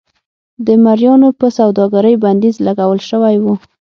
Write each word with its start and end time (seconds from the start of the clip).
د 0.65 0.67
مریانو 0.83 1.29
پر 1.39 1.47
سوداګرۍ 1.57 2.15
بندیز 2.23 2.55
لګول 2.67 2.99
شوی 3.09 3.35
و. 3.39 3.45